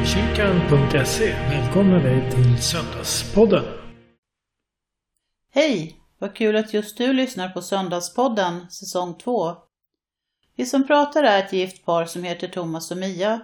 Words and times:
Pingstkyrkan.se 0.00 1.32
välkomnar 1.32 2.00
dig 2.00 2.30
till 2.30 2.62
Söndagspodden. 2.62 3.64
Hej! 5.52 5.96
Vad 6.18 6.34
kul 6.34 6.56
att 6.56 6.74
just 6.74 6.98
du 6.98 7.12
lyssnar 7.12 7.48
på 7.48 7.62
Söndagspodden 7.62 8.70
säsong 8.70 9.14
2. 9.14 9.54
Vi 10.56 10.66
som 10.66 10.86
pratar 10.86 11.22
är 11.22 11.38
ett 11.38 11.52
gift 11.52 11.84
par 11.84 12.04
som 12.04 12.24
heter 12.24 12.48
Thomas 12.48 12.90
och 12.90 12.96
Mia. 12.96 13.40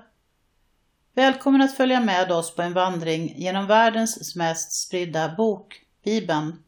Välkommen 1.14 1.62
att 1.62 1.76
följa 1.76 2.00
med 2.00 2.32
oss 2.32 2.54
på 2.54 2.62
en 2.62 2.72
vandring 2.72 3.34
genom 3.36 3.66
världens 3.66 4.36
mest 4.36 4.72
spridda 4.72 5.34
bok, 5.36 5.80
Bibeln. 6.04 6.62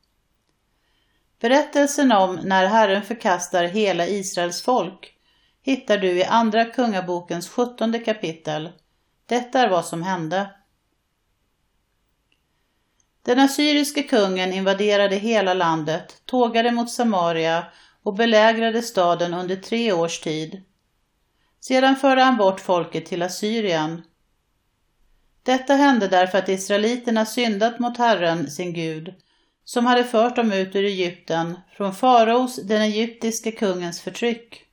Berättelsen 1.41 2.13
om 2.13 2.39
när 2.45 2.67
Herren 2.67 3.03
förkastar 3.03 3.65
hela 3.65 4.07
Israels 4.07 4.63
folk 4.63 5.13
hittar 5.63 5.99
du 5.99 6.19
i 6.19 6.25
Andra 6.25 6.65
Kungabokens 6.65 7.49
sjuttonde 7.49 7.99
kapitel. 7.99 8.71
Detta 9.29 9.61
är 9.61 9.69
vad 9.69 9.85
som 9.85 10.03
hände. 10.03 10.51
Den 13.23 13.39
assyriske 13.39 14.03
kungen 14.03 14.53
invaderade 14.53 15.17
hela 15.17 15.55
landet, 15.55 16.23
tågade 16.25 16.71
mot 16.71 16.91
Samaria 16.91 17.67
och 18.03 18.15
belägrade 18.15 18.83
staden 18.83 19.35
under 19.35 19.57
tre 19.57 19.93
års 19.93 20.21
tid. 20.21 20.63
Sedan 21.61 21.97
förde 21.97 22.23
han 22.23 22.37
bort 22.37 22.61
folket 22.61 23.07
till 23.07 23.23
Assyrien. 23.23 24.03
Detta 25.43 25.75
hände 25.75 26.09
därför 26.09 26.39
att 26.39 26.49
israeliterna 26.49 27.27
syndat 27.27 27.79
mot 27.79 27.99
Herren, 27.99 28.51
sin 28.51 28.73
Gud, 28.73 29.15
som 29.65 29.87
hade 29.87 30.05
fört 30.05 30.37
dem 30.37 30.53
ut 30.53 30.77
ur 30.77 30.85
Egypten 30.85 31.59
från 31.77 31.95
faraos, 31.95 32.57
den 32.57 32.83
egyptiske 32.83 33.53
kungens 33.53 34.01
förtryck. 34.01 34.68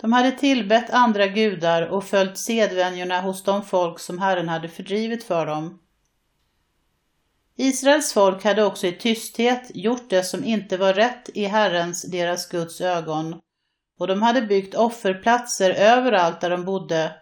De 0.00 0.12
hade 0.12 0.32
tillbett 0.32 0.90
andra 0.90 1.26
gudar 1.26 1.82
och 1.82 2.04
följt 2.04 2.38
sedvänjorna 2.38 3.20
hos 3.20 3.42
de 3.42 3.64
folk 3.64 3.98
som 3.98 4.18
Herren 4.18 4.48
hade 4.48 4.68
fördrivit 4.68 5.24
för 5.24 5.46
dem. 5.46 5.78
Israels 7.56 8.12
folk 8.12 8.44
hade 8.44 8.64
också 8.64 8.86
i 8.86 8.92
tysthet 8.92 9.70
gjort 9.74 10.10
det 10.10 10.22
som 10.22 10.44
inte 10.44 10.76
var 10.76 10.94
rätt 10.94 11.30
i 11.34 11.44
Herrens, 11.44 12.02
deras 12.02 12.48
Guds 12.48 12.80
ögon, 12.80 13.40
och 13.98 14.06
de 14.06 14.22
hade 14.22 14.42
byggt 14.42 14.74
offerplatser 14.74 15.70
överallt 15.70 16.40
där 16.40 16.50
de 16.50 16.64
bodde, 16.64 17.12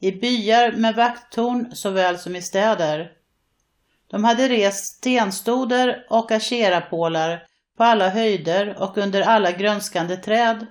i 0.00 0.12
byar 0.12 0.72
med 0.72 0.94
vakttorn 0.94 1.74
såväl 1.74 2.18
som 2.18 2.36
i 2.36 2.42
städer. 2.42 3.12
De 4.06 4.24
hade 4.24 4.48
rest 4.48 4.96
stenstoder 4.96 6.06
och 6.10 6.30
asherapålar 6.30 7.46
på 7.76 7.84
alla 7.84 8.08
höjder 8.08 8.76
och 8.82 8.98
under 8.98 9.22
alla 9.22 9.52
grönskande 9.52 10.16
träd, 10.16 10.66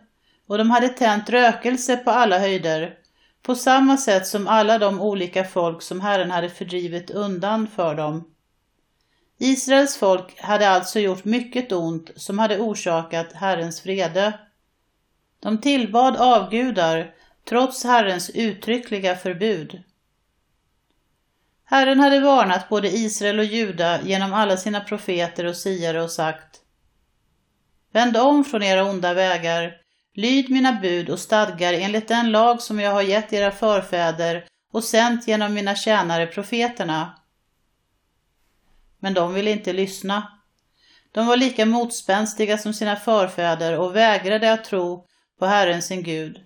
och 0.51 0.57
de 0.57 0.71
hade 0.71 0.89
tänt 0.89 1.29
rökelse 1.29 1.97
på 1.97 2.11
alla 2.11 2.39
höjder, 2.39 2.97
på 3.41 3.55
samma 3.55 3.97
sätt 3.97 4.27
som 4.27 4.47
alla 4.47 4.77
de 4.77 5.01
olika 5.01 5.43
folk 5.43 5.81
som 5.81 6.01
Herren 6.01 6.31
hade 6.31 6.49
fördrivit 6.49 7.09
undan 7.09 7.67
för 7.67 7.95
dem. 7.95 8.33
Israels 9.37 9.97
folk 9.97 10.41
hade 10.41 10.69
alltså 10.69 10.99
gjort 10.99 11.25
mycket 11.25 11.71
ont 11.71 12.11
som 12.15 12.39
hade 12.39 12.59
orsakat 12.59 13.33
Herrens 13.33 13.85
vrede. 13.85 14.39
De 15.39 15.61
tillbad 15.61 16.15
avgudar 16.17 17.13
trots 17.49 17.83
Herrens 17.83 18.29
uttryckliga 18.29 19.15
förbud. 19.15 19.83
Herren 21.65 21.99
hade 21.99 22.19
varnat 22.19 22.69
både 22.69 22.87
Israel 22.87 23.39
och 23.39 23.45
Juda 23.45 24.01
genom 24.01 24.33
alla 24.33 24.57
sina 24.57 24.79
profeter 24.79 25.45
och 25.45 25.57
siare 25.57 26.01
och 26.03 26.11
sagt 26.11 26.61
Vänd 27.91 28.17
om 28.17 28.43
från 28.43 28.63
era 28.63 28.89
onda 28.89 29.13
vägar, 29.13 29.80
lyd 30.15 30.49
mina 30.49 30.73
bud 30.73 31.09
och 31.09 31.19
stadgar 31.19 31.73
enligt 31.73 32.07
den 32.07 32.31
lag 32.31 32.61
som 32.61 32.79
jag 32.79 32.91
har 32.91 33.01
gett 33.01 33.33
era 33.33 33.51
förfäder 33.51 34.45
och 34.73 34.83
sänt 34.83 35.27
genom 35.27 35.53
mina 35.53 35.75
tjänare 35.75 36.27
profeterna. 36.27 37.17
Men 38.99 39.13
de 39.13 39.33
ville 39.33 39.51
inte 39.51 39.73
lyssna. 39.73 40.27
De 41.11 41.27
var 41.27 41.37
lika 41.37 41.65
motspänstiga 41.65 42.57
som 42.57 42.73
sina 42.73 42.95
förfäder 42.95 43.79
och 43.79 43.95
vägrade 43.95 44.53
att 44.53 44.63
tro 44.63 45.05
på 45.39 45.45
Herren 45.45 45.81
sin 45.81 46.03
Gud. 46.03 46.39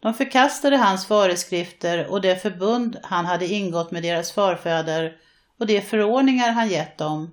De 0.00 0.14
förkastade 0.14 0.76
hans 0.76 1.06
föreskrifter 1.06 2.06
och 2.06 2.20
det 2.20 2.42
förbund 2.42 2.98
han 3.02 3.26
hade 3.26 3.46
ingått 3.46 3.90
med 3.90 4.02
deras 4.02 4.32
förfäder 4.32 5.16
och 5.58 5.66
de 5.66 5.80
förordningar 5.80 6.52
han 6.52 6.68
gett 6.68 6.98
dem, 6.98 7.32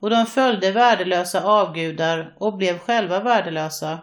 och 0.00 0.10
de 0.10 0.26
följde 0.26 0.72
värdelösa 0.72 1.42
avgudar 1.42 2.34
och 2.38 2.56
blev 2.56 2.78
själva 2.78 3.20
värdelösa. 3.20 3.98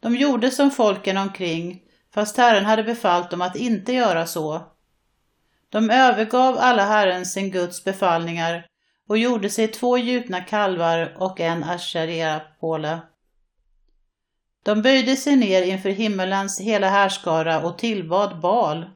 De 0.00 0.16
gjorde 0.16 0.50
som 0.50 0.70
folken 0.70 1.16
omkring, 1.16 1.82
fast 2.14 2.36
Herren 2.36 2.64
hade 2.64 2.82
befallt 2.82 3.30
dem 3.30 3.42
att 3.42 3.56
inte 3.56 3.92
göra 3.92 4.26
så. 4.26 4.62
De 5.68 5.90
övergav 5.90 6.58
alla 6.58 6.84
Herrens 6.84 7.32
sin 7.32 7.50
Guds 7.50 7.84
befallningar 7.84 8.66
och 9.08 9.18
gjorde 9.18 9.50
sig 9.50 9.68
två 9.68 9.98
gjutna 9.98 10.40
kalvar 10.40 11.16
och 11.18 11.40
en 11.40 11.64
asherapåle. 11.64 13.00
De 14.62 14.82
böjde 14.82 15.16
sig 15.16 15.36
ner 15.36 15.62
inför 15.62 15.90
himmelens 15.90 16.60
hela 16.60 16.88
härskara 16.88 17.62
och 17.62 17.78
tillbad 17.78 18.40
Bal. 18.40 18.90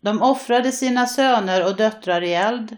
De 0.00 0.22
offrade 0.22 0.72
sina 0.72 1.06
söner 1.06 1.66
och 1.66 1.76
döttrar 1.76 2.22
i 2.22 2.34
eld. 2.34 2.76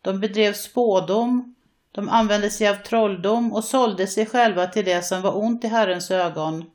De 0.00 0.20
bedrev 0.20 0.52
spådom. 0.52 1.55
De 1.96 2.08
använde 2.08 2.50
sig 2.50 2.68
av 2.68 2.74
trolldom 2.74 3.52
och 3.52 3.64
sålde 3.64 4.06
sig 4.06 4.26
själva 4.26 4.66
till 4.66 4.84
det 4.84 5.02
som 5.02 5.22
var 5.22 5.36
ont 5.36 5.64
i 5.64 5.68
Herrens 5.68 6.10
ögon 6.10 6.70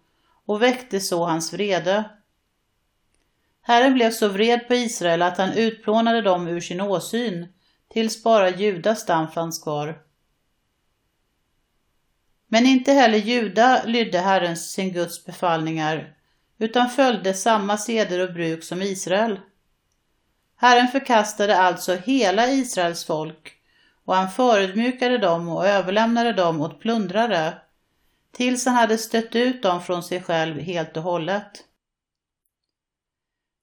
och 0.46 0.62
väckte 0.62 1.00
så 1.00 1.26
hans 1.26 1.54
vrede. 1.54 2.09
Herren 3.62 3.94
blev 3.94 4.12
så 4.12 4.28
vred 4.28 4.68
på 4.68 4.76
Israel 4.76 5.22
att 5.22 5.38
han 5.38 5.54
utplånade 5.54 6.22
dem 6.22 6.48
ur 6.48 6.59
sin 6.59 6.82
åsyn, 6.82 7.48
tills 7.90 8.24
bara 8.24 8.50
Judas 8.50 9.02
stam 9.02 9.32
fanns 9.32 9.64
kvar. 9.64 10.02
Men 12.48 12.66
inte 12.66 12.92
heller 12.92 13.18
Juda 13.18 13.84
lydde 13.86 14.20
Herrens 14.20 14.72
sin 14.72 14.94
Guds 14.94 15.26
befallningar, 15.26 16.16
utan 16.58 16.90
följde 16.90 17.34
samma 17.34 17.78
seder 17.78 18.20
och 18.28 18.34
bruk 18.34 18.64
som 18.64 18.82
Israel. 18.82 19.40
Herren 20.56 20.88
förkastade 20.88 21.58
alltså 21.58 21.96
hela 21.96 22.48
Israels 22.48 23.06
folk, 23.06 23.60
och 24.11 24.17
han 24.17 24.31
förödmjukade 24.31 25.17
dem 25.17 25.49
och 25.49 25.67
överlämnade 25.67 26.33
dem 26.33 26.61
åt 26.61 26.79
plundrare, 26.79 27.53
tills 28.31 28.66
han 28.66 28.75
hade 28.75 28.97
stött 28.97 29.35
ut 29.35 29.63
dem 29.63 29.81
från 29.81 30.03
sig 30.03 30.23
själv 30.23 30.59
helt 30.59 30.97
och 30.97 31.03
hållet. 31.03 31.63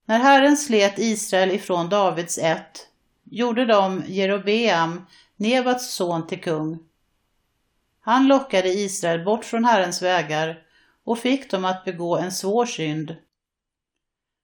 När 0.06 0.18
Herren 0.18 0.56
slet 0.56 0.98
Israel 0.98 1.50
ifrån 1.50 1.88
Davids 1.88 2.38
ett, 2.38 2.88
gjorde 3.24 3.64
de 3.64 4.02
Jerobeam, 4.06 5.06
Nevats 5.36 5.94
son, 5.94 6.26
till 6.26 6.40
kung. 6.40 6.78
Han 8.00 8.26
lockade 8.26 8.68
Israel 8.68 9.24
bort 9.24 9.44
från 9.44 9.64
Herrens 9.64 10.02
vägar 10.02 10.62
och 11.04 11.18
fick 11.18 11.50
dem 11.50 11.64
att 11.64 11.84
begå 11.84 12.16
en 12.16 12.32
svår 12.32 12.66
synd. 12.66 13.16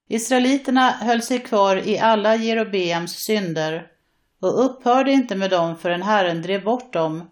Israeliterna 0.07 0.91
höll 0.91 1.21
sig 1.21 1.39
kvar 1.39 1.87
i 1.87 1.99
alla 1.99 2.35
Jerobeams 2.35 3.15
synder 3.15 3.94
och 4.39 4.65
upphörde 4.65 5.11
inte 5.11 5.35
med 5.35 5.49
dem 5.49 5.77
förrän 5.77 6.01
Herren 6.01 6.41
drev 6.41 6.63
bort 6.63 6.93
dem, 6.93 7.29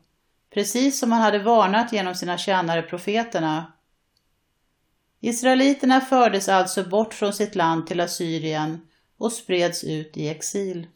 precis 0.54 1.00
som 1.00 1.12
han 1.12 1.22
hade 1.22 1.40
varnat 1.40 1.94
genom 1.94 2.16
sina 2.16 2.38
tjänare 2.38 2.82
profeterna. 2.82 3.74
Israeliterna 5.20 6.02
fördes 6.02 6.50
alltså 6.50 6.84
bort 6.84 7.14
från 7.14 7.34
sitt 7.34 7.56
land 7.56 7.88
till 7.88 8.00
Assyrien 8.00 8.82
och 9.18 9.32
spreds 9.32 9.84
ut 9.84 10.18
i 10.18 10.28
exil. 10.28 10.88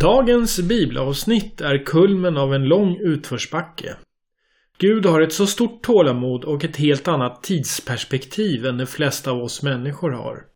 Dagens 0.00 0.60
bibelavsnitt 0.60 1.60
är 1.60 1.84
kulmen 1.84 2.36
av 2.36 2.54
en 2.54 2.64
lång 2.64 2.96
utförsbacke. 2.96 3.96
Gud 4.78 5.06
har 5.06 5.20
ett 5.20 5.32
så 5.32 5.46
stort 5.46 5.82
tålamod 5.82 6.44
och 6.44 6.64
ett 6.64 6.76
helt 6.76 7.08
annat 7.08 7.42
tidsperspektiv 7.42 8.66
än 8.66 8.78
de 8.78 8.86
flesta 8.86 9.30
av 9.30 9.42
oss 9.42 9.62
människor 9.62 10.10
har. 10.10 10.47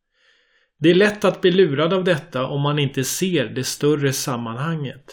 Det 0.83 0.91
är 0.91 0.95
lätt 0.95 1.25
att 1.25 1.41
bli 1.41 1.51
lurad 1.51 1.93
av 1.93 2.05
detta 2.05 2.47
om 2.47 2.61
man 2.61 2.79
inte 2.79 3.05
ser 3.05 3.45
det 3.45 3.65
större 3.65 4.13
sammanhanget. 4.13 5.05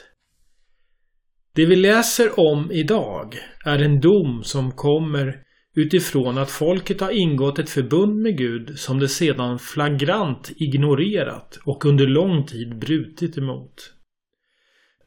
Det 1.56 1.66
vi 1.66 1.76
läser 1.76 2.40
om 2.40 2.72
idag 2.72 3.38
är 3.66 3.80
en 3.80 4.02
dom 4.02 4.44
som 4.44 4.72
kommer 4.72 5.44
utifrån 5.76 6.38
att 6.38 6.52
folket 6.52 7.02
har 7.02 7.12
ingått 7.12 7.60
ett 7.60 7.70
förbund 7.70 8.16
med 8.16 8.38
Gud 8.38 8.80
som 8.80 9.00
det 9.00 9.08
sedan 9.08 9.60
flagrant 9.60 10.52
ignorerat 10.56 11.60
och 11.66 11.86
under 11.86 12.08
lång 12.08 12.46
tid 12.46 12.80
brutit 12.80 13.38
emot. 13.38 13.94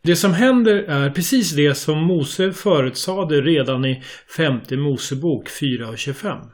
Det 0.03 0.17
som 0.17 0.33
händer 0.33 0.75
är 0.75 1.11
precis 1.11 1.57
det 1.57 1.75
som 1.75 1.99
Mose 1.99 2.53
förutsade 2.53 3.41
redan 3.41 3.85
i 3.85 4.03
femte 4.37 4.77
Mosebok 4.77 5.49
4.25. 5.49 6.51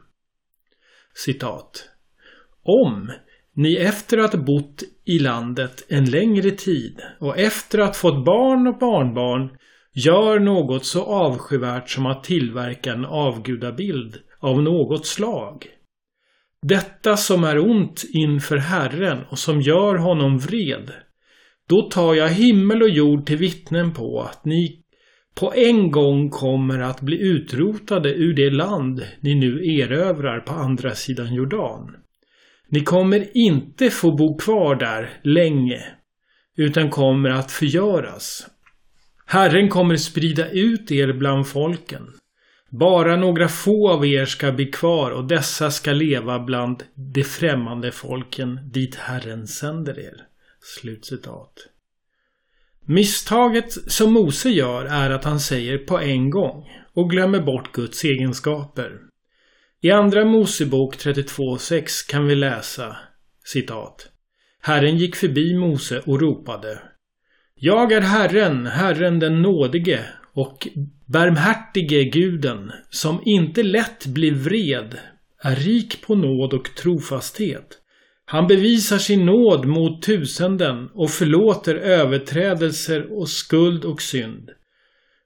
Citat. 1.14 1.88
Om 2.62 3.10
ni 3.58 3.76
efter 3.76 4.18
att 4.18 4.32
ha 4.32 4.40
bott 4.42 4.82
i 5.04 5.18
landet 5.18 5.86
en 5.88 6.10
längre 6.10 6.50
tid 6.50 7.00
och 7.20 7.38
efter 7.38 7.78
att 7.78 7.96
fått 7.96 8.24
barn 8.24 8.66
och 8.66 8.78
barnbarn 8.78 9.50
gör 9.94 10.38
något 10.38 10.86
så 10.86 11.04
avskyvärt 11.04 11.90
som 11.90 12.06
att 12.06 12.24
tillverka 12.24 12.92
en 12.92 13.04
avgudabild 13.04 14.16
av 14.40 14.62
något 14.62 15.06
slag. 15.06 15.66
detta 16.62 17.16
som 17.16 17.44
är 17.44 17.58
ont 17.58 18.04
inför 18.12 18.56
Herren 18.56 19.18
och 19.30 19.38
som 19.38 19.60
gör 19.60 19.94
honom 19.94 20.38
vred. 20.38 20.92
Då 21.68 21.82
tar 21.82 22.14
jag 22.14 22.28
himmel 22.28 22.82
och 22.82 22.90
jord 22.90 23.26
till 23.26 23.38
vittnen 23.38 23.94
på 23.94 24.20
att 24.22 24.44
ni 24.44 24.82
på 25.40 25.52
en 25.54 25.90
gång 25.90 26.30
kommer 26.30 26.78
att 26.78 27.00
bli 27.00 27.20
utrotade 27.20 28.14
ur 28.14 28.34
det 28.34 28.50
land 28.50 29.02
ni 29.20 29.34
nu 29.34 29.78
erövrar 29.80 30.40
på 30.40 30.52
andra 30.52 30.94
sidan 30.94 31.34
Jordan. 31.34 31.96
Ni 32.70 32.80
kommer 32.80 33.36
inte 33.36 33.90
få 33.90 34.16
bo 34.16 34.38
kvar 34.38 34.74
där 34.74 35.20
länge 35.22 35.82
utan 36.56 36.90
kommer 36.90 37.30
att 37.30 37.52
förgöras. 37.52 38.46
Herren 39.26 39.68
kommer 39.68 39.96
sprida 39.96 40.50
ut 40.50 40.90
er 40.90 41.12
bland 41.12 41.46
folken. 41.46 42.06
Bara 42.70 43.16
några 43.16 43.48
få 43.48 43.90
av 43.90 44.06
er 44.06 44.24
ska 44.24 44.52
bli 44.52 44.66
kvar 44.66 45.10
och 45.10 45.28
dessa 45.28 45.70
ska 45.70 45.92
leva 45.92 46.38
bland 46.38 46.82
de 46.94 47.24
främmande 47.24 47.92
folken 47.92 48.60
dit 48.72 48.94
Herren 48.94 49.46
sänder 49.46 49.98
er. 49.98 50.26
Slutcitat. 50.60 51.54
Misstaget 52.86 53.92
som 53.92 54.12
Mose 54.12 54.50
gör 54.50 54.84
är 54.84 55.10
att 55.10 55.24
han 55.24 55.40
säger 55.40 55.78
på 55.78 55.98
en 55.98 56.30
gång 56.30 56.64
och 56.94 57.10
glömmer 57.10 57.40
bort 57.40 57.72
Guds 57.72 58.04
egenskaper. 58.04 59.07
I 59.80 59.90
Andra 59.90 60.24
Mosebok 60.24 60.96
32.6 60.96 62.10
kan 62.10 62.26
vi 62.26 62.34
läsa 62.34 62.96
citat. 63.44 64.08
Herren 64.62 64.96
gick 64.96 65.16
förbi 65.16 65.54
Mose 65.54 66.02
och 66.06 66.20
ropade. 66.20 66.78
Jag 67.54 67.92
är 67.92 68.00
Herren, 68.00 68.66
Herren 68.66 69.18
den 69.18 69.42
nådige 69.42 70.04
och 70.34 70.68
barmhärtige 71.06 72.04
guden 72.04 72.72
som 72.90 73.22
inte 73.24 73.62
lätt 73.62 74.06
blir 74.06 74.34
vred, 74.34 74.98
är 75.42 75.56
rik 75.56 76.06
på 76.06 76.14
nåd 76.14 76.54
och 76.54 76.74
trofasthet. 76.74 77.78
Han 78.24 78.46
bevisar 78.46 78.98
sin 78.98 79.26
nåd 79.26 79.66
mot 79.66 80.02
tusenden 80.02 80.88
och 80.94 81.10
förlåter 81.10 81.74
överträdelser 81.74 83.18
och 83.18 83.28
skuld 83.28 83.84
och 83.84 84.02
synd. 84.02 84.50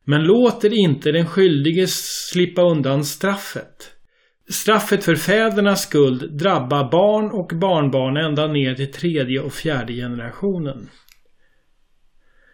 Men 0.05 0.25
låter 0.25 0.73
inte 0.73 1.13
den 1.13 1.27
skyldige 1.27 1.87
slippa 1.87 2.63
undan 2.63 3.05
straffet. 3.05 3.92
Straffet 4.53 5.05
för 5.05 5.17
fädernas 5.17 5.83
skuld 5.83 6.39
drabbar 6.39 6.91
barn 6.91 7.31
och 7.31 7.51
barnbarn 7.55 8.17
ända 8.17 8.47
ner 8.47 8.75
till 8.75 8.93
tredje 8.93 9.41
och 9.41 9.53
fjärde 9.53 9.93
generationen. 9.93 10.89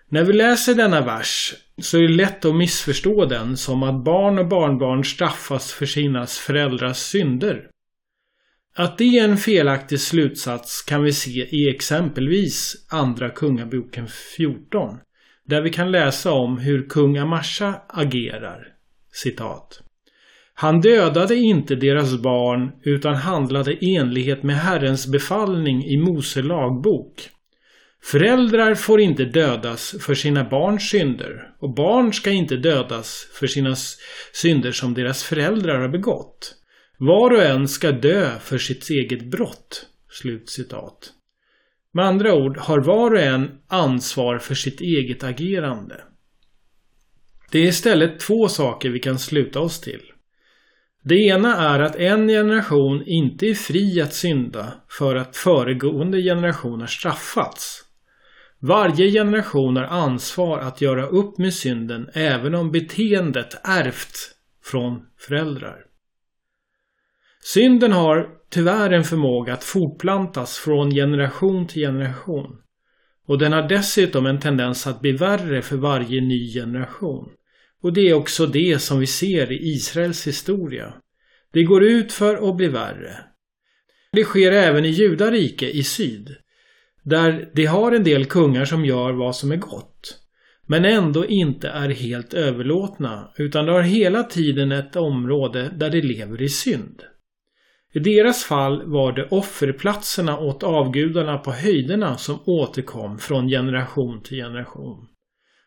När 0.08 0.24
vi 0.24 0.32
läser 0.32 0.74
denna 0.74 1.00
vers 1.00 1.54
så 1.82 1.98
är 1.98 2.02
det 2.02 2.14
lätt 2.14 2.44
att 2.44 2.54
missförstå 2.54 3.24
den 3.24 3.56
som 3.56 3.82
att 3.82 4.04
barn 4.04 4.38
och 4.38 4.48
barnbarn 4.48 5.04
straffas 5.04 5.72
för 5.72 5.86
sina 5.86 6.26
föräldrars 6.26 6.96
synder. 6.96 7.70
Att 8.74 8.98
det 8.98 9.04
är 9.04 9.24
en 9.24 9.36
felaktig 9.36 10.00
slutsats 10.00 10.82
kan 10.82 11.02
vi 11.02 11.12
se 11.12 11.56
i 11.56 11.70
exempelvis 11.74 12.86
Andra 12.90 13.30
Kungaboken 13.30 14.08
14. 14.36 14.98
Där 15.44 15.62
vi 15.62 15.70
kan 15.70 15.90
läsa 15.90 16.32
om 16.32 16.58
hur 16.58 16.88
kung 16.88 17.18
Amasha 17.18 17.82
agerar. 17.88 18.68
Citat. 19.12 19.87
Han 20.60 20.80
dödade 20.80 21.36
inte 21.36 21.74
deras 21.74 22.16
barn 22.16 22.72
utan 22.82 23.14
handlade 23.14 23.78
enlighet 23.80 24.42
med 24.42 24.56
Herrens 24.56 25.06
befallning 25.06 25.84
i 25.84 25.96
Mose 25.96 26.42
lagbok. 26.42 27.30
Föräldrar 28.02 28.74
får 28.74 29.00
inte 29.00 29.24
dödas 29.24 29.94
för 30.00 30.14
sina 30.14 30.44
barns 30.44 30.90
synder 30.90 31.50
och 31.58 31.74
barn 31.74 32.12
ska 32.12 32.30
inte 32.30 32.56
dödas 32.56 33.28
för 33.32 33.46
sina 33.46 33.76
synder 34.32 34.72
som 34.72 34.94
deras 34.94 35.24
föräldrar 35.24 35.80
har 35.80 35.88
begått. 35.88 36.54
Var 36.98 37.30
och 37.30 37.42
en 37.42 37.68
ska 37.68 37.92
dö 37.92 38.38
för 38.40 38.58
sitt 38.58 38.90
eget 38.90 39.30
brott. 39.30 39.86
Slut 40.10 40.50
citat. 40.50 41.12
Med 41.92 42.04
andra 42.04 42.34
ord 42.34 42.56
har 42.56 42.80
var 42.80 43.10
och 43.10 43.20
en 43.20 43.50
ansvar 43.68 44.38
för 44.38 44.54
sitt 44.54 44.80
eget 44.80 45.24
agerande. 45.24 46.00
Det 47.50 47.58
är 47.58 47.66
istället 47.66 48.20
två 48.20 48.48
saker 48.48 48.90
vi 48.90 48.98
kan 48.98 49.18
sluta 49.18 49.60
oss 49.60 49.80
till. 49.80 50.02
Det 51.08 51.26
ena 51.26 51.56
är 51.56 51.80
att 51.80 51.96
en 51.96 52.28
generation 52.28 53.02
inte 53.06 53.46
är 53.46 53.54
fri 53.54 54.00
att 54.00 54.14
synda 54.14 54.72
för 54.98 55.16
att 55.16 55.36
föregående 55.36 56.22
generationer 56.22 56.86
straffats. 56.86 57.84
Varje 58.60 59.10
generation 59.10 59.76
har 59.76 59.84
ansvar 59.84 60.58
att 60.58 60.80
göra 60.80 61.06
upp 61.06 61.38
med 61.38 61.54
synden 61.54 62.10
även 62.12 62.54
om 62.54 62.70
beteendet 62.70 63.60
ärvt 63.64 64.14
från 64.64 65.02
föräldrar. 65.18 65.76
Synden 67.40 67.92
har 67.92 68.28
tyvärr 68.50 68.90
en 68.90 69.04
förmåga 69.04 69.52
att 69.52 69.64
fortplantas 69.64 70.58
från 70.58 70.90
generation 70.90 71.66
till 71.66 71.82
generation. 71.82 72.62
Och 73.26 73.38
den 73.38 73.52
har 73.52 73.68
dessutom 73.68 74.26
en 74.26 74.40
tendens 74.40 74.86
att 74.86 75.00
bli 75.00 75.12
värre 75.12 75.62
för 75.62 75.76
varje 75.76 76.20
ny 76.20 76.52
generation. 76.52 77.30
Och 77.82 77.92
det 77.92 78.08
är 78.08 78.14
också 78.14 78.46
det 78.46 78.78
som 78.78 78.98
vi 79.00 79.06
ser 79.06 79.52
i 79.52 79.68
Israels 79.68 80.26
historia. 80.26 80.94
Det 81.52 81.62
går 81.62 81.84
ut 81.84 82.12
för 82.12 82.36
och 82.36 82.56
blir 82.56 82.68
värre. 82.68 83.16
Det 84.12 84.24
sker 84.24 84.52
även 84.52 84.84
i 84.84 84.88
judarike 84.88 85.70
i 85.70 85.82
syd. 85.82 86.36
Där 87.02 87.50
de 87.54 87.66
har 87.66 87.92
en 87.92 88.04
del 88.04 88.24
kungar 88.24 88.64
som 88.64 88.84
gör 88.84 89.12
vad 89.12 89.36
som 89.36 89.52
är 89.52 89.56
gott. 89.56 90.18
Men 90.66 90.84
ändå 90.84 91.26
inte 91.26 91.68
är 91.68 91.88
helt 91.88 92.34
överlåtna 92.34 93.32
utan 93.36 93.66
de 93.66 93.72
har 93.72 93.82
hela 93.82 94.22
tiden 94.22 94.72
ett 94.72 94.96
område 94.96 95.70
där 95.76 95.90
de 95.90 96.00
lever 96.00 96.42
i 96.42 96.48
synd. 96.48 97.02
I 97.92 97.98
deras 97.98 98.44
fall 98.44 98.82
var 98.86 99.12
det 99.12 99.28
offerplatserna 99.30 100.38
åt 100.38 100.62
avgudarna 100.62 101.38
på 101.38 101.52
höjderna 101.52 102.16
som 102.16 102.38
återkom 102.44 103.18
från 103.18 103.48
generation 103.48 104.22
till 104.22 104.36
generation. 104.36 105.08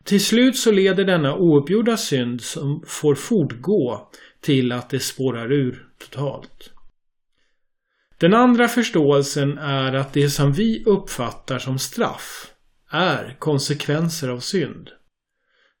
Till 0.04 0.24
slut 0.24 0.56
så 0.56 0.72
leder 0.72 1.04
denna 1.04 1.36
ouppgjorda 1.36 1.96
synd 1.96 2.40
som 2.40 2.82
får 2.86 3.14
fortgå 3.14 4.10
till 4.40 4.72
att 4.72 4.90
det 4.90 5.00
spårar 5.00 5.52
ur 5.52 5.88
totalt. 5.98 6.70
Den 8.18 8.34
andra 8.34 8.68
förståelsen 8.68 9.58
är 9.58 9.92
att 9.92 10.12
det 10.12 10.30
som 10.30 10.52
vi 10.52 10.84
uppfattar 10.84 11.58
som 11.58 11.78
straff 11.78 12.52
är 12.90 13.36
konsekvenser 13.38 14.28
av 14.28 14.40
synd. 14.40 14.90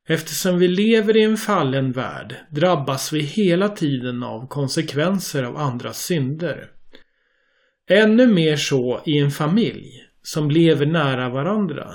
Eftersom 0.08 0.58
vi 0.58 0.68
lever 0.68 1.16
i 1.16 1.22
en 1.22 1.36
fallen 1.36 1.92
värld 1.92 2.36
drabbas 2.50 3.12
vi 3.12 3.20
hela 3.20 3.68
tiden 3.68 4.22
av 4.22 4.48
konsekvenser 4.48 5.42
av 5.42 5.56
andras 5.56 5.98
synder. 5.98 6.70
Ännu 7.88 8.26
mer 8.26 8.56
så 8.56 9.02
i 9.06 9.18
en 9.18 9.30
familj 9.30 10.02
som 10.22 10.50
lever 10.50 10.86
nära 10.86 11.28
varandra. 11.28 11.94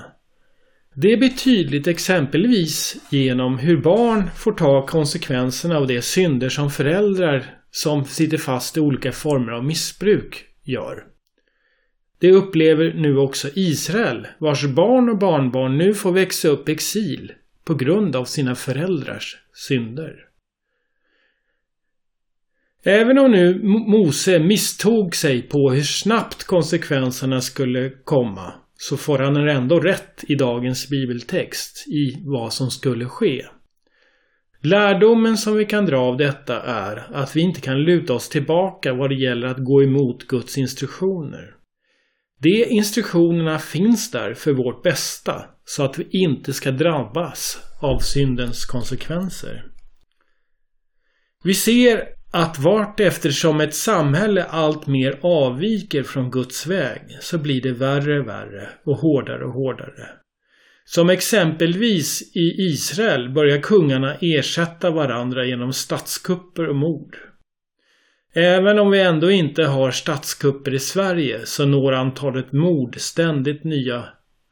Det 1.02 1.18
blir 1.18 1.30
tydligt 1.30 1.88
exempelvis 1.88 2.96
genom 3.10 3.58
hur 3.58 3.82
barn 3.82 4.30
får 4.36 4.52
ta 4.52 4.86
konsekvenserna 4.86 5.78
av 5.78 5.88
de 5.88 6.02
synder 6.02 6.50
som 6.50 6.70
föräldrar 6.70 7.46
som 7.72 8.06
sitter 8.06 8.38
fast 8.38 8.78
i 8.78 8.80
olika 8.80 9.12
former 9.12 9.52
av 9.52 9.66
missbruk 9.66 10.46
gör. 10.64 11.04
Det 12.20 12.32
upplever 12.32 12.94
nu 12.94 13.18
också 13.18 13.48
Israel 13.56 14.28
vars 14.40 14.66
barn 14.66 15.10
och 15.10 15.18
barnbarn 15.18 15.78
nu 15.78 15.94
får 15.94 16.12
växa 16.12 16.48
upp 16.48 16.70
i 16.70 16.72
exil 16.72 17.32
på 17.66 17.76
grund 17.76 18.16
av 18.16 18.26
sina 18.26 18.56
föräldrars 18.56 19.38
synder. 19.54 20.16
Även 22.84 23.18
om 23.18 23.32
nu 23.32 23.64
Mose 23.64 24.40
misstog 24.40 25.16
sig 25.16 25.42
på 25.42 25.72
hur 25.72 25.82
snabbt 25.82 26.44
konsekvenserna 26.44 27.42
skulle 27.42 27.90
komma 27.90 28.54
så 28.78 28.98
får 28.98 29.18
han 29.18 29.50
ändå 29.50 29.80
rätt 29.80 30.24
i 30.28 30.36
dagens 30.36 30.90
bibeltext 30.90 31.88
i 31.88 32.22
vad 32.26 32.54
som 32.54 32.72
skulle 32.72 33.06
ske. 33.06 33.46
Lärdomen 34.64 35.38
som 35.38 35.56
vi 35.56 35.66
kan 35.66 35.86
dra 35.86 35.98
av 35.98 36.18
detta 36.18 36.62
är 36.62 37.08
att 37.14 37.36
vi 37.36 37.42
inte 37.42 37.62
kan 37.62 37.84
luta 37.84 38.14
oss 38.14 38.30
tillbaka 38.30 38.94
vad 38.94 39.10
det 39.10 39.16
gäller 39.16 39.48
att 39.48 39.64
gå 39.64 39.84
emot 39.84 40.28
Guds 40.28 40.58
instruktioner. 40.58 41.54
De 42.40 42.66
instruktionerna 42.66 43.60
finns 43.60 44.12
där 44.12 44.34
för 44.34 44.54
vårt 44.54 44.84
bästa 44.84 45.46
så 45.66 45.84
att 45.84 46.00
vi 46.00 46.08
inte 46.12 46.54
ska 46.54 46.72
drabbas 46.72 47.60
av 47.82 48.00
syndens 48.00 48.66
konsekvenser. 48.66 49.66
Vi 51.44 51.54
ser 51.54 52.08
att 52.38 52.60
vart 52.60 53.00
eftersom 53.00 53.62
ett 53.62 53.74
samhälle 53.74 54.44
allt 54.44 54.88
mer 54.88 55.20
avviker 55.22 56.04
från 56.04 56.32
Guds 56.32 56.68
väg 56.68 57.02
så 57.22 57.38
blir 57.38 57.62
det 57.62 57.72
värre 57.72 58.20
och 58.20 58.28
värre 58.28 58.70
och 58.84 58.98
hårdare 58.98 59.46
och 59.46 59.54
hårdare. 59.54 60.10
Som 60.86 61.10
exempelvis 61.10 62.36
i 62.36 62.56
Israel 62.58 63.30
börjar 63.30 63.58
kungarna 63.58 64.16
ersätta 64.22 64.90
varandra 64.92 65.46
genom 65.46 65.74
statskupper 65.74 66.70
och 66.70 66.76
mord. 66.76 67.18
Även 68.34 68.80
om 68.80 68.92
vi 68.92 69.02
ändå 69.02 69.32
inte 69.32 69.64
har 69.64 69.92
statskupper 69.92 70.74
i 70.74 70.80
Sverige 70.80 71.46
så 71.46 71.66
når 71.66 71.92
antalet 71.92 72.52
mord 72.52 72.96
ständigt 73.00 73.64
nya 73.64 74.04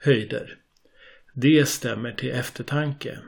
höjder. 0.03 0.55
Det 1.33 1.67
stämmer 1.67 2.11
till 2.11 2.31
eftertanke. 2.31 3.19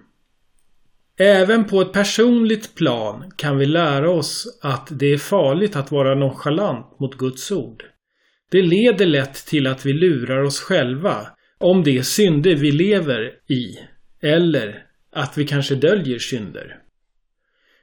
Även 1.19 1.65
på 1.65 1.81
ett 1.81 1.93
personligt 1.93 2.75
plan 2.75 3.31
kan 3.35 3.57
vi 3.57 3.65
lära 3.65 4.11
oss 4.11 4.59
att 4.61 4.87
det 4.99 5.13
är 5.13 5.17
farligt 5.17 5.75
att 5.75 5.91
vara 5.91 6.15
nonchalant 6.15 6.99
mot 6.99 7.17
Guds 7.17 7.51
ord. 7.51 7.83
Det 8.51 8.61
leder 8.61 9.05
lätt 9.05 9.33
till 9.33 9.67
att 9.67 9.85
vi 9.85 9.93
lurar 9.93 10.43
oss 10.43 10.61
själva 10.61 11.27
om 11.59 11.83
de 11.83 12.03
synder 12.03 12.55
vi 12.55 12.71
lever 12.71 13.33
i 13.47 13.77
eller 14.21 14.83
att 15.11 15.37
vi 15.37 15.47
kanske 15.47 15.75
döljer 15.75 16.19
synder. 16.19 16.77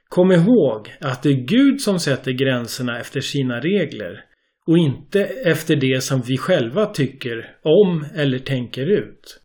Kom 0.09 0.31
ihåg 0.31 0.93
att 1.01 1.23
det 1.23 1.29
är 1.29 1.47
Gud 1.47 1.81
som 1.81 1.99
sätter 1.99 2.31
gränserna 2.31 2.99
efter 2.99 3.21
sina 3.21 3.59
regler 3.59 4.23
och 4.67 4.77
inte 4.77 5.23
efter 5.23 5.75
det 5.75 6.03
som 6.03 6.21
vi 6.21 6.37
själva 6.37 6.85
tycker 6.85 7.55
om 7.61 8.05
eller 8.15 8.39
tänker 8.39 8.85
ut. 8.85 9.41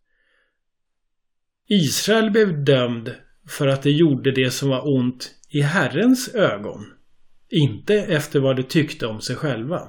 Israel 1.69 2.31
blev 2.31 2.63
dömd 2.63 3.15
för 3.51 3.67
att 3.67 3.83
det 3.83 3.91
gjorde 3.91 4.31
det 4.31 4.51
som 4.51 4.69
var 4.69 4.95
ont 4.95 5.31
i 5.49 5.61
Herrens 5.61 6.35
ögon. 6.35 6.85
Inte 7.49 7.95
efter 7.95 8.39
vad 8.39 8.55
de 8.55 8.63
tyckte 8.63 9.07
om 9.07 9.21
sig 9.21 9.35
själva. 9.35 9.81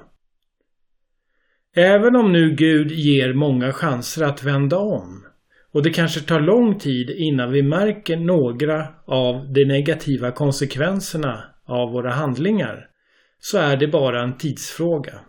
Även 1.75 2.15
om 2.15 2.31
nu 2.31 2.55
Gud 2.55 2.91
ger 2.91 3.33
många 3.33 3.73
chanser 3.73 4.23
att 4.23 4.43
vända 4.43 4.77
om 4.77 5.25
och 5.73 5.83
det 5.83 5.89
kanske 5.89 6.19
tar 6.19 6.39
lång 6.39 6.79
tid 6.79 7.09
innan 7.09 7.51
vi 7.51 7.63
märker 7.63 8.17
några 8.17 8.87
av 9.05 9.53
de 9.53 9.65
negativa 9.65 10.31
konsekvenserna 10.31 11.43
av 11.65 11.91
våra 11.91 12.11
handlingar 12.11 12.87
så 13.39 13.57
är 13.57 13.77
det 13.77 13.87
bara 13.87 14.23
en 14.23 14.37
tidsfråga. 14.37 15.19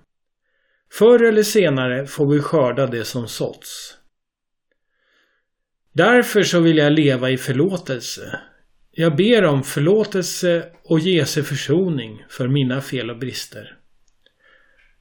Förr 0.93 1.25
eller 1.25 1.43
senare 1.43 2.07
får 2.07 2.33
vi 2.33 2.41
skörda 2.41 2.87
det 2.87 3.05
som 3.05 3.29
såtts. 3.29 3.99
Därför 5.95 6.43
så 6.43 6.61
vill 6.61 6.77
jag 6.77 6.93
leva 6.93 7.31
i 7.31 7.37
förlåtelse. 7.37 8.41
Jag 8.91 9.17
ber 9.17 9.45
om 9.45 9.63
förlåtelse 9.63 10.65
och 10.85 11.01
Jesu 11.01 11.43
försoning 11.43 12.25
för 12.29 12.49
mina 12.49 12.81
fel 12.81 13.11
och 13.11 13.19
brister. 13.19 13.77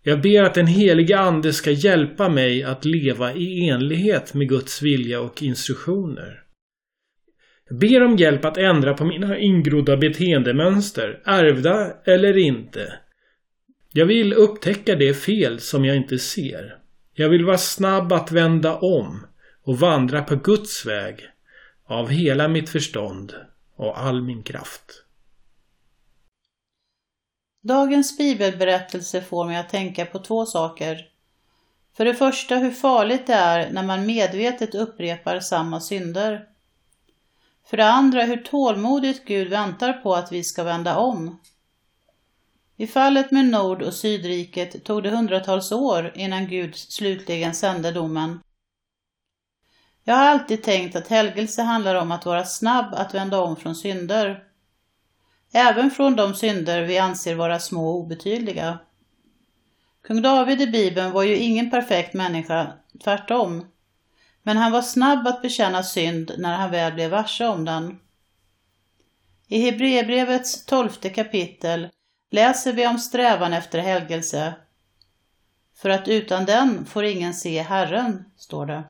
Jag 0.04 0.22
ber 0.22 0.44
att 0.44 0.54
den 0.54 0.68
heliga 0.68 1.20
Ande 1.20 1.54
ska 1.54 1.72
hjälpa 1.72 2.30
mig 2.30 2.64
att 2.64 2.86
leva 2.86 3.34
i 3.34 3.70
enlighet 3.70 4.34
med 4.34 4.50
Guds 4.50 4.82
vilja 4.82 5.22
och 5.22 5.44
instruktioner. 5.44 6.40
Jag 7.70 7.80
ber 7.80 8.04
om 8.04 8.18
hjälp 8.18 8.46
att 8.46 8.58
ändra 8.58 8.94
på 8.94 9.06
mina 9.06 9.38
ingrodda 9.38 9.98
beteendemönster, 9.98 11.22
ärvda 11.26 11.94
eller 12.06 12.38
inte. 12.38 12.94
Jag 13.94 14.06
vill 14.06 14.34
upptäcka 14.34 14.96
det 14.96 15.14
fel 15.14 15.60
som 15.60 15.86
jag 15.86 15.96
inte 15.96 16.20
ser. 16.20 16.78
Jag 17.14 17.30
vill 17.30 17.46
vara 17.46 17.58
snabb 17.58 18.14
att 18.14 18.32
vända 18.32 18.76
om 18.76 19.26
och 19.64 19.80
vandra 19.80 20.24
på 20.24 20.36
Guds 20.36 20.86
väg 20.86 21.30
av 21.86 22.10
hela 22.10 22.48
mitt 22.48 22.70
förstånd 22.70 23.34
och 23.76 24.00
all 24.00 24.22
min 24.22 24.44
kraft. 24.44 25.04
Dagens 27.62 28.18
bibelberättelse 28.18 29.22
får 29.22 29.46
mig 29.46 29.58
att 29.58 29.70
tänka 29.70 30.06
på 30.06 30.20
två 30.20 30.46
saker. 30.46 31.10
För 31.98 32.06
det 32.06 32.14
första 32.14 32.56
hur 32.56 32.72
farligt 32.72 33.28
det 33.28 33.34
är 33.34 33.72
när 33.72 33.84
man 33.84 34.06
medvetet 34.06 34.76
upprepar 34.76 35.40
samma 35.40 35.80
synder. 35.80 36.48
För 37.66 37.78
det 37.78 37.86
andra 37.86 38.24
hur 38.24 38.38
tålmodigt 38.38 39.26
Gud 39.26 39.50
väntar 39.50 39.94
på 39.94 40.16
att 40.16 40.32
vi 40.32 40.44
ska 40.44 40.64
vända 40.64 40.98
om. 40.98 41.40
I 42.78 42.88
fallet 42.88 43.32
med 43.32 43.46
Nord 43.46 43.82
och 43.82 43.94
Sydriket 43.94 44.84
tog 44.84 45.04
det 45.04 45.10
hundratals 45.10 45.72
år 45.72 46.12
innan 46.16 46.48
Gud 46.48 46.76
slutligen 46.76 47.54
sände 47.54 47.92
domen. 47.92 48.40
Jag 50.04 50.16
har 50.16 50.26
alltid 50.26 50.64
tänkt 50.64 50.96
att 50.96 51.08
helgelse 51.08 51.62
handlar 51.62 51.96
om 51.96 52.12
att 52.12 52.26
vara 52.26 52.46
snabb 52.46 52.94
att 52.94 53.14
vända 53.14 53.42
om 53.42 53.56
från 53.56 53.76
synder 53.76 54.44
även 55.54 55.92
från 55.92 56.16
de 56.16 56.34
synder 56.34 56.82
vi 56.82 56.98
anser 56.98 57.36
vara 57.36 57.60
små 57.60 57.90
och 57.90 57.96
obetydliga. 57.96 58.80
Kung 60.04 60.22
David 60.22 60.62
i 60.62 60.68
Bibeln 60.68 61.12
var 61.12 61.24
ju 61.24 61.38
ingen 61.38 61.70
perfekt 61.70 62.14
människa, 62.14 62.74
tvärtom. 63.04 63.68
Men 64.44 64.58
han 64.58 64.72
var 64.72 64.82
snabb 64.82 65.28
att 65.28 65.42
bekänna 65.42 65.84
synd 65.84 66.32
när 66.38 66.58
han 66.58 66.72
väl 66.72 66.94
blev 66.94 67.12
varse 67.12 67.46
om 67.46 67.66
den. 67.66 68.00
I 69.48 69.62
Hebreerbrevets 69.62 70.66
tolfte 70.66 71.10
kapitel 71.10 71.90
läser 72.32 72.74
vi 72.74 72.88
om 72.88 73.00
strävan 73.00 73.54
efter 73.54 73.80
helgelse. 73.80 74.54
För 75.76 75.90
att 75.90 76.08
utan 76.08 76.46
den 76.46 76.86
får 76.86 77.04
ingen 77.04 77.34
se 77.34 77.62
Herren, 77.62 78.26
står 78.38 78.66
det. 78.66 78.84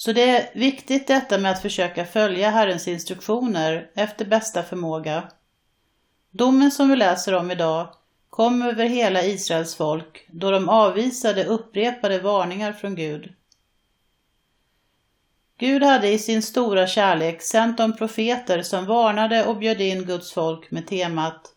Så 0.00 0.12
det 0.12 0.30
är 0.30 0.50
viktigt 0.54 1.06
detta 1.06 1.38
med 1.38 1.50
att 1.50 1.62
försöka 1.62 2.04
följa 2.04 2.50
Herrens 2.50 2.88
instruktioner 2.88 3.90
efter 3.94 4.24
bästa 4.24 4.62
förmåga. 4.62 5.30
Domen 6.30 6.70
som 6.70 6.88
vi 6.88 6.96
läser 6.96 7.34
om 7.34 7.50
idag 7.50 7.94
kom 8.30 8.62
över 8.62 8.84
hela 8.84 9.22
Israels 9.22 9.74
folk 9.74 10.26
då 10.30 10.50
de 10.50 10.68
avvisade 10.68 11.44
upprepade 11.44 12.18
varningar 12.18 12.72
från 12.72 12.94
Gud. 12.94 13.32
Gud 15.58 15.82
hade 15.82 16.08
i 16.08 16.18
sin 16.18 16.42
stora 16.42 16.86
kärlek 16.86 17.42
sänt 17.42 17.78
de 17.78 17.96
profeter 17.96 18.62
som 18.62 18.86
varnade 18.86 19.46
och 19.46 19.58
bjöd 19.58 19.80
in 19.80 20.04
Guds 20.04 20.32
folk 20.32 20.70
med 20.70 20.86
temat 20.86 21.54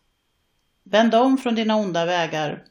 Vänd 0.84 1.16
om 1.16 1.38
från 1.38 1.56
dina 1.56 1.76
onda 1.76 2.06
vägar. 2.06 2.64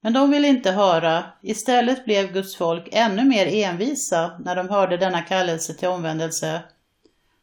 Men 0.00 0.12
de 0.12 0.30
ville 0.30 0.48
inte 0.48 0.70
höra, 0.70 1.24
istället 1.42 2.04
blev 2.04 2.32
Guds 2.32 2.56
folk 2.56 2.88
ännu 2.92 3.24
mer 3.24 3.46
envisa 3.46 4.38
när 4.38 4.56
de 4.56 4.68
hörde 4.68 4.96
denna 4.96 5.22
kallelse 5.22 5.74
till 5.74 5.88
omvändelse, 5.88 6.62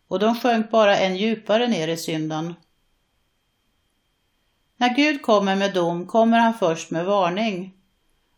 och 0.08 0.20
de 0.20 0.36
sjönk 0.36 0.72
bara 0.72 0.98
än 0.98 1.16
djupare 1.16 1.68
ner 1.68 1.88
i 1.88 1.98
synden. 1.98 2.54
När 4.78 4.96
Gud 4.96 5.22
kommer 5.22 5.56
med 5.56 5.74
dom 5.74 6.08
kommer 6.08 6.40
han 6.40 6.54
först 6.54 6.92
med 6.92 7.06
varning, 7.06 7.74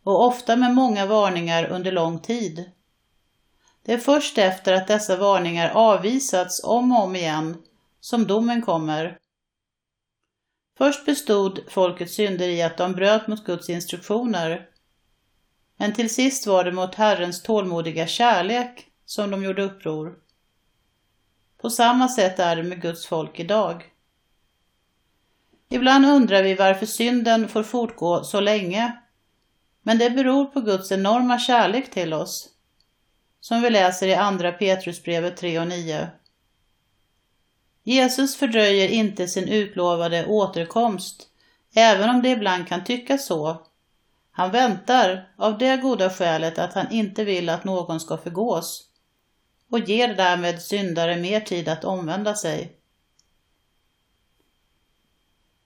och 0.04 0.26
ofta 0.26 0.56
med 0.56 0.74
många 0.74 1.06
varningar 1.06 1.66
under 1.66 1.92
lång 1.92 2.20
tid. 2.20 2.72
Det 3.86 3.94
är 3.94 3.98
först 3.98 4.38
efter 4.38 4.74
att 4.74 4.88
dessa 4.88 5.18
varningar 5.18 5.70
avvisats 5.70 6.64
om 6.64 6.92
och 6.92 7.04
om 7.04 7.16
igen 7.16 7.64
som 8.00 8.28
domen 8.28 8.62
kommer. 8.62 9.18
Först 10.78 11.06
bestod 11.06 11.60
folkets 11.70 12.16
synder 12.16 12.50
i 12.50 12.62
att 12.62 12.78
de 12.78 12.94
bröt 12.94 13.28
mot 13.28 13.46
Guds 13.46 13.70
instruktioner. 13.70 14.70
Men 15.78 15.94
till 15.94 16.14
sist 16.14 16.48
var 16.48 16.64
det 16.64 16.72
mot 16.72 16.96
Herrens 16.96 17.44
tålmodiga 17.44 18.08
kärlek 18.08 18.88
som 19.06 19.32
de 19.32 19.44
gjorde 19.44 19.64
uppror. 19.64 20.16
På 21.62 21.70
samma 21.70 22.08
sätt 22.08 22.40
är 22.40 22.56
det 22.56 22.64
med 22.64 22.82
Guds 22.82 23.06
folk 23.06 23.40
idag. 23.40 23.84
Ibland 25.70 26.06
undrar 26.06 26.44
vi 26.44 26.56
varför 26.56 26.86
synden 26.86 27.48
får 27.48 27.64
fortgå 27.64 28.24
så 28.24 28.40
länge. 28.40 29.02
Men 29.82 29.98
det 29.98 30.10
beror 30.10 30.46
på 30.46 30.62
Guds 30.62 30.92
enorma 30.92 31.40
kärlek 31.40 31.92
till 31.92 32.14
oss. 32.14 32.50
Som 33.40 33.62
vi 33.62 33.70
läser 33.70 34.08
i 34.08 34.16
Andra 34.16 34.52
Petrusbrevet 34.52 35.38
3 35.38 35.60
och 35.60 35.68
9. 35.68 36.08
Jesus 37.88 38.36
fördröjer 38.36 38.88
inte 38.88 39.28
sin 39.28 39.48
utlovade 39.48 40.26
återkomst, 40.26 41.28
även 41.76 42.10
om 42.10 42.22
det 42.22 42.30
ibland 42.30 42.68
kan 42.68 42.84
tyckas 42.84 43.26
så. 43.26 43.68
Han 44.32 44.52
väntar 44.52 45.32
av 45.38 45.58
det 45.58 45.78
goda 45.78 46.10
skälet 46.10 46.60
att 46.60 46.74
han 46.74 46.92
inte 46.92 47.24
vill 47.24 47.50
att 47.50 47.64
någon 47.64 48.00
ska 48.00 48.18
förgås 48.18 48.84
och 49.70 49.80
ger 49.80 50.16
därmed 50.16 50.62
syndare 50.62 51.18
mer 51.18 51.40
tid 51.40 51.70
att 51.70 51.84
omvända 51.84 52.36
sig. 52.36 52.78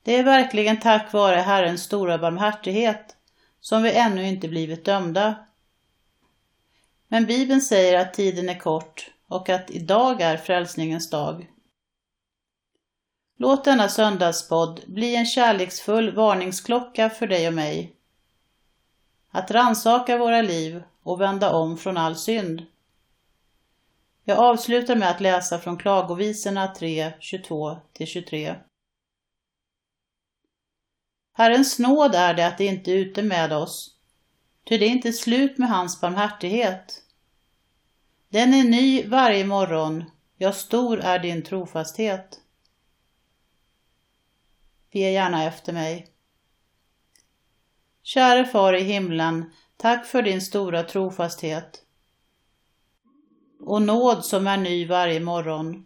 Det 0.04 0.16
är 0.16 0.24
verkligen 0.24 0.80
tack 0.80 1.14
vare 1.14 1.36
Herrens 1.36 1.84
stora 1.84 2.18
barmhärtighet 2.18 3.16
som 3.62 3.84
vi 3.84 3.92
ännu 3.92 4.28
inte 4.28 4.48
blivit 4.48 4.86
dömda. 4.86 5.36
Men 7.08 7.26
Bibeln 7.26 7.62
säger 7.62 8.00
att 8.00 8.14
tiden 8.14 8.50
är 8.50 8.60
kort 8.60 9.12
och 9.28 9.50
att 9.50 9.72
idag 9.72 10.22
är 10.22 10.38
frälsningens 10.38 11.10
dag. 11.10 11.51
Låt 13.42 13.64
denna 13.64 13.90
söndagspodd 13.90 14.82
bli 14.88 15.16
en 15.16 15.26
kärleksfull 15.26 16.16
varningsklocka 16.16 17.10
för 17.10 17.28
dig 17.28 17.48
och 17.48 17.54
mig. 17.54 17.96
Att 19.32 19.52
ransaka 19.52 20.18
våra 20.18 20.42
liv 20.42 20.84
och 21.04 21.22
vända 21.22 21.54
om 21.54 21.78
från 21.78 21.98
all 21.98 22.16
synd. 22.16 22.66
Jag 24.24 24.40
avslutar 24.40 24.96
med 24.96 25.10
att 25.10 25.22
läsa 25.22 25.60
från 25.60 25.78
Klagovisorna 25.78 26.68
3, 26.68 27.12
22-23. 27.20 28.56
Herrens 31.34 31.80
nåd 31.80 32.16
är 32.16 32.34
det 32.34 32.48
att 32.48 32.58
det 32.58 32.66
inte 32.66 32.92
är 32.92 32.96
ute 32.96 33.24
med 33.24 33.54
oss, 33.54 33.96
ty 34.66 34.78
det 34.78 34.86
är 34.86 34.90
inte 34.90 35.14
slut 35.14 35.58
med 35.58 35.70
hans 35.70 36.02
barmhärtighet. 36.02 37.04
Den 38.30 38.54
är 38.54 38.64
ny 38.64 39.08
varje 39.08 39.46
morgon, 39.46 40.04
ja 40.38 40.54
stor 40.54 41.00
är 41.00 41.20
din 41.20 41.44
trofasthet. 41.44 42.41
Be 44.92 45.00
gärna 45.00 45.44
efter 45.44 45.74
mig. 45.74 46.08
Käre 48.04 48.46
Far 48.46 48.74
i 48.74 48.84
himlen, 48.84 49.54
tack 49.78 50.06
för 50.06 50.22
din 50.22 50.42
stora 50.42 50.84
trofasthet. 50.84 51.86
och 53.60 53.82
nåd 53.82 54.26
som 54.26 54.48
är 54.48 54.58
ny 54.58 54.88
varje 54.88 55.20
morgon. 55.20 55.86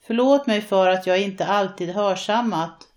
Förlåt 0.00 0.46
mig 0.46 0.60
för 0.60 0.88
att 0.88 1.06
jag 1.06 1.22
inte 1.22 1.46
alltid 1.46 1.90
hörsammat 1.90 2.88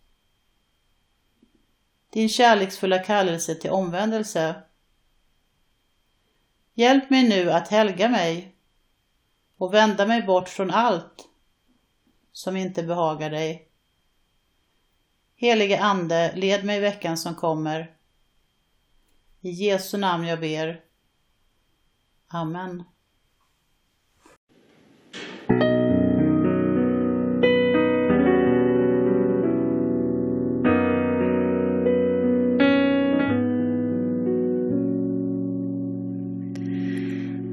din 2.10 2.30
kärleksfulla 2.30 3.00
kallelse 3.00 3.56
till 3.56 3.70
omvändelse. 3.70 4.56
Hjälp 6.74 7.10
mig 7.10 7.30
nu 7.30 7.52
att 7.52 7.68
helga 7.68 8.10
mig 8.10 8.56
och 9.58 9.74
vända 9.74 10.06
mig 10.06 10.22
bort 10.22 10.50
från 10.50 10.72
allt 10.72 11.28
som 12.32 12.58
inte 12.58 12.84
behagar 12.84 13.30
dig. 13.30 13.65
Helige 15.38 15.80
Ande, 15.80 16.32
led 16.36 16.66
mig 16.66 16.78
i 16.78 16.80
veckan 16.80 17.18
som 17.18 17.36
kommer. 17.36 17.92
I 19.42 19.50
Jesu 19.50 19.98
namn 19.98 20.28
jag 20.28 20.40
ber. 20.40 20.80
Amen. 22.28 22.84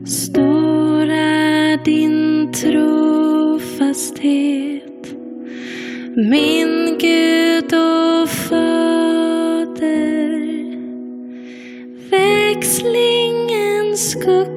Stor 0.06 1.10
är 1.10 1.84
din 1.84 2.52
trofasthet, 2.52 4.12
min 6.16 6.98
Gud 6.98 7.74
och 7.74 8.28
Fader. 8.28 8.62
Växlingens 12.10 14.10
skugga 14.10 14.51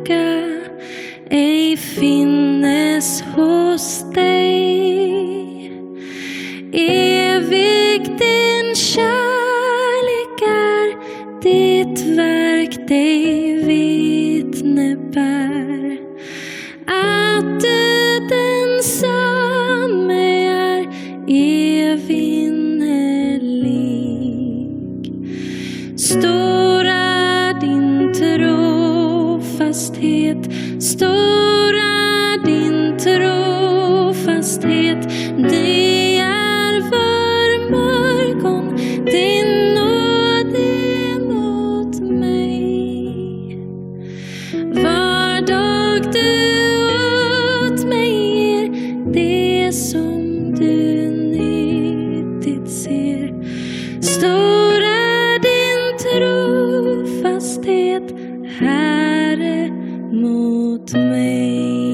trofasthet, 57.76 58.14
Herre, 58.60 59.70
mot 60.12 60.94
mig. 60.94 61.85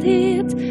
Trofasthet, 0.00 0.69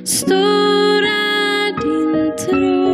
Stor 0.04 1.02
är 1.04 1.72
din 1.80 2.36
trofasthet. 2.36 2.85